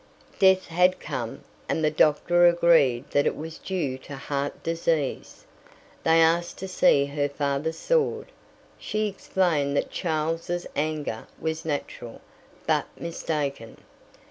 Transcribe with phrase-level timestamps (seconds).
[0.39, 5.45] Death had come, and the doctor agreed that it was due to heart disease.
[6.03, 8.31] They asked to see her father's sword.
[8.79, 12.19] She explained that Charles's anger was natural,
[12.65, 13.77] but mistaken.